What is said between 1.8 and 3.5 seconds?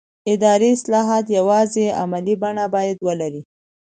عملي بڼه باید ولري